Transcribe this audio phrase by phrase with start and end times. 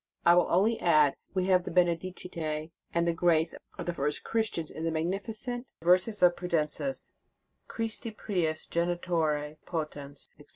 [0.25, 4.71] I will only add, that we have the Benedicite and Grace of the first Christians
[4.71, 7.11] in the mag nificent verses of Prudentius:
[7.67, 10.49] Christi prius Genitore potens, etc.